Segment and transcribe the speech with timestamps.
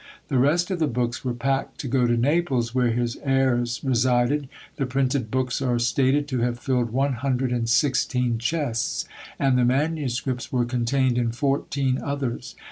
[0.29, 4.49] The rest of the books were packed to go to Naples, where his heirs resided.
[4.77, 9.05] The printed books are stated to have filled one hundred and sixteen chests,
[9.37, 12.55] and the manuscripts were contained in fourteen others.